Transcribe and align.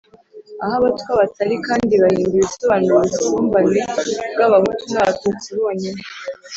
aho 0.63 0.73
abatwa 0.79 1.11
batari 1.21 1.55
kandi, 1.67 1.93
bahimba 2.03 2.35
ibisobanuro 2.39 2.93
ubusumbane 2.97 3.81
bw’abahutu 4.33 4.83
n’abatutsi 4.93 5.47
bonyine. 5.57 6.01